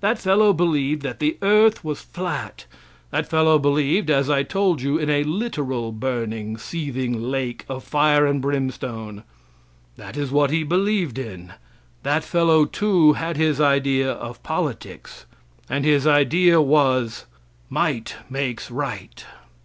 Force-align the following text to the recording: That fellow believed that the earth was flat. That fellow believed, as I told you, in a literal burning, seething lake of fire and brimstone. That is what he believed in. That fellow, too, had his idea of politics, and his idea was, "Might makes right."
That 0.00 0.18
fellow 0.18 0.52
believed 0.52 1.02
that 1.02 1.20
the 1.20 1.38
earth 1.42 1.84
was 1.84 2.00
flat. 2.02 2.66
That 3.12 3.28
fellow 3.28 3.56
believed, 3.56 4.10
as 4.10 4.28
I 4.28 4.42
told 4.42 4.82
you, 4.82 4.98
in 4.98 5.08
a 5.08 5.22
literal 5.22 5.92
burning, 5.92 6.56
seething 6.56 7.22
lake 7.22 7.64
of 7.68 7.84
fire 7.84 8.26
and 8.26 8.42
brimstone. 8.42 9.22
That 9.96 10.16
is 10.16 10.32
what 10.32 10.50
he 10.50 10.64
believed 10.64 11.20
in. 11.20 11.52
That 12.02 12.24
fellow, 12.24 12.64
too, 12.64 13.12
had 13.12 13.36
his 13.36 13.60
idea 13.60 14.10
of 14.10 14.42
politics, 14.42 15.24
and 15.70 15.84
his 15.84 16.04
idea 16.04 16.60
was, 16.60 17.26
"Might 17.70 18.16
makes 18.28 18.72
right." 18.72 19.24